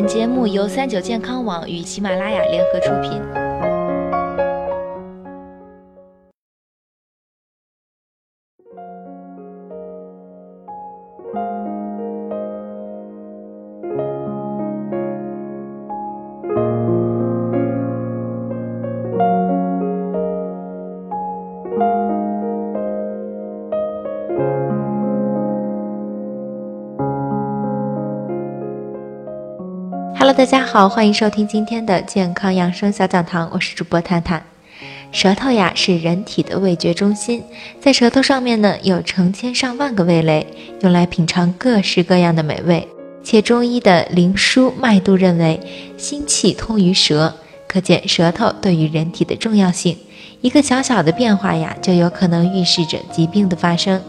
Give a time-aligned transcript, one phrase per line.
[0.00, 3.49] 本节目由三九健康网与喜马拉雅联合出品。
[30.32, 34.40] 大家好，欢迎收听今天的健康养生小讲堂，我是主播探探。
[35.10, 37.42] 舌头呀是人体的味觉中心，
[37.80, 40.46] 在舌头上面呢有成千上万个味蕾，
[40.82, 42.86] 用来品尝各式各样的美味。
[43.24, 45.58] 且中医的灵枢脉度认为，
[45.98, 47.34] 心气通于舌，
[47.66, 49.98] 可见舌头对于人体的重要性。
[50.40, 54.00] 一个小小的变化呀，就有可能预示着疾病的发生。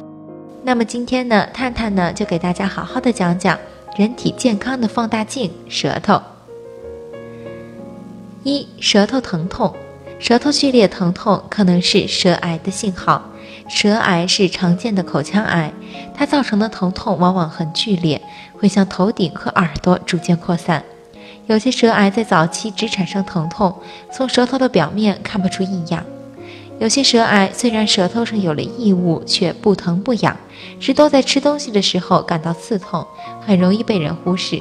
[0.63, 3.57] 那么今天呢，探探呢就给大家好好的讲讲。
[3.97, 6.21] 人体健康的放大镜——舌头。
[8.43, 9.75] 一、舌头疼痛，
[10.17, 13.21] 舌头剧烈疼痛可能是舌癌的信号。
[13.67, 15.73] 舌癌是常见的口腔癌，
[16.15, 18.21] 它造成的疼痛往往很剧烈，
[18.57, 20.81] 会向头顶和耳朵逐渐扩散。
[21.47, 23.75] 有些舌癌在早期只产生疼痛，
[24.09, 26.03] 从舌头的表面看不出异样。
[26.81, 30.35] 有些舌癌虽然舌头上有了异物，却不疼不痒，
[30.79, 33.05] 只多在吃东西的时候感到刺痛，
[33.39, 34.59] 很容易被人忽视。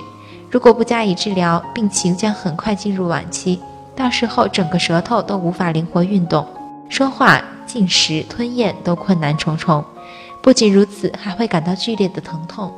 [0.51, 3.59] 如果不加以治疗，病情将很快进入晚期，
[3.97, 6.47] 到时候整个舌头都无法灵活运动，
[6.91, 9.83] 说话、进食、吞咽都困难重重。
[10.43, 12.71] 不仅如此，还会感到剧烈的疼痛，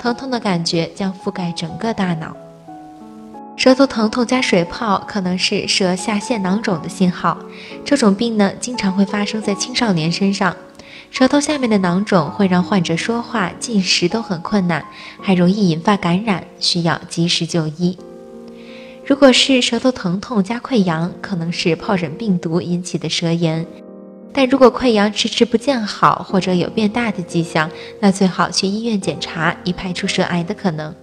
[0.00, 2.34] 疼痛的感觉将覆盖整个大脑。
[3.58, 7.36] 舌头疼痛加水泡可能是舌下腺囊肿的信号。
[7.84, 10.56] 这种病呢，经常会发生在青少年身上。
[11.10, 14.84] 舌头下面的囊肿会让患者说话、进食都很困难，
[15.20, 17.98] 还容易引发感染，需要及时就医。
[19.04, 23.66] 如果是舌头疼痛加溃疡，可能是疱疹病毒引起的舌炎。
[24.32, 27.68] 但如果溃疡迟迟不见好，或者有变大的迹象，
[27.98, 30.94] 那最好去医院检查，以排除舌癌的可能。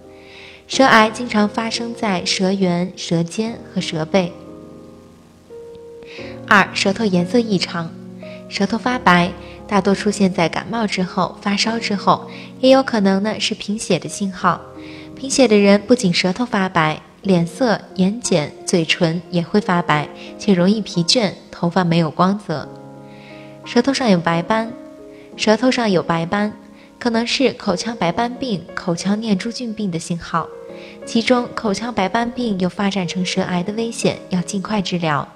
[0.66, 4.32] 舌癌经常发生在舌缘、舌尖和舌背。
[6.48, 7.90] 二、舌头颜色异常，
[8.48, 9.30] 舌头发白，
[9.68, 12.28] 大多出现在感冒之后、发烧之后，
[12.60, 14.60] 也有可能呢是贫血的信号。
[15.14, 22.68] 贫血的人不仅舌头发白，脸色、眼睑、嘴唇也会发白，且容易疲倦，头发没有光泽。
[23.64, 24.72] 舌头上有白斑，
[25.36, 26.52] 舌头上有白斑。
[26.98, 30.48] 可能是口腔白斑病、口腔念珠菌病的信号，
[31.04, 35.26] 其中口腔白斑病有发展成舌癌的危险，要尽快治疗。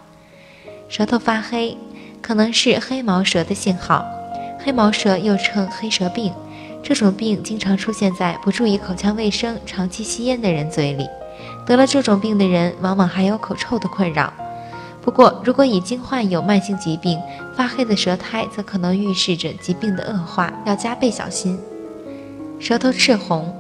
[0.89, 1.77] 舌头发黑，
[2.21, 4.05] 可能是黑毛舌的信号。
[4.59, 6.33] 黑毛舌又称黑舌病，
[6.83, 11.09] 这种病经常出现在不注意口腔卫生、长期吸烟的人嘴里。
[11.65, 14.33] 得了这种病的人，往往还有口臭的困扰。
[15.01, 17.19] 不过，如果已经患有慢性疾病，
[17.57, 21.59] 发黑的舌苔则可能预示着疾病的恶化，要加倍小心。
[22.59, 23.55] 舌头赤红，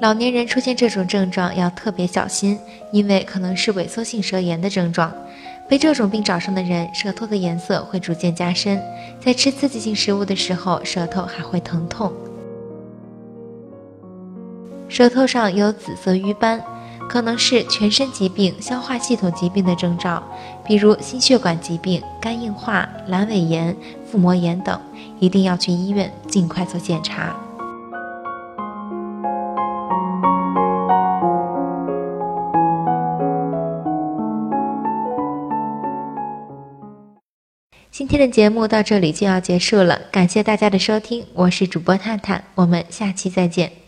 [0.00, 2.58] 老年人出现这种症状要特别小心，
[2.90, 5.12] 因为可能是萎缩性舌炎的症状。
[5.68, 8.82] 被这种病找上的人，舌头的颜色会逐渐加深，
[9.20, 12.12] 在吃刺激性食物的时候，舌头还会疼痛。
[14.88, 16.60] 舌头上有紫色瘀斑。
[17.08, 20.22] 可能是全身疾病、消化系统疾病的征兆，
[20.64, 23.76] 比如心血管疾病、肝硬化、阑尾炎、
[24.08, 24.80] 腹膜炎等，
[25.18, 27.34] 一定要去医院尽快做检查。
[37.90, 43.79] 今天的节目到这里就要结束了，感谢大家的收听，我是主播探探，我们下期再见。